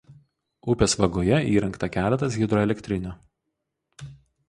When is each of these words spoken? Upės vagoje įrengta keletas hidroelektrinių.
Upės 0.73 0.95
vagoje 1.01 1.39
įrengta 1.51 1.91
keletas 1.99 2.41
hidroelektrinių. 2.43 3.17